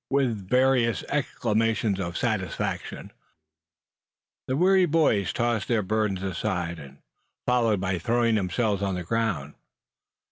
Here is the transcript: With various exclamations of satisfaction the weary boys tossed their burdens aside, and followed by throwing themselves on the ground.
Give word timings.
With 0.09 0.49
various 0.49 1.03
exclamations 1.09 1.99
of 1.99 2.17
satisfaction 2.17 3.11
the 4.47 4.57
weary 4.57 4.87
boys 4.87 5.31
tossed 5.31 5.67
their 5.67 5.83
burdens 5.83 6.23
aside, 6.23 6.79
and 6.79 7.03
followed 7.45 7.79
by 7.79 7.99
throwing 7.99 8.33
themselves 8.33 8.81
on 8.81 8.95
the 8.95 9.03
ground. 9.03 9.53